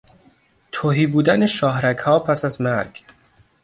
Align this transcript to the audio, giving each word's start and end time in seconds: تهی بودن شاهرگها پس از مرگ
تهی 0.71 1.07
بودن 1.07 1.45
شاهرگها 1.45 2.19
پس 2.19 2.45
از 2.45 2.61
مرگ 2.61 3.03